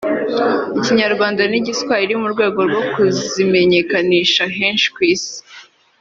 Ikinyarwanda 0.77 1.41
n’Igiswahili 1.51 2.13
mu 2.21 2.27
rwego 2.33 2.59
rwo 2.67 2.81
kuzimenyekanisha 2.91 4.43
henshi 4.57 4.87
ku 4.95 4.99
isi 5.13 5.37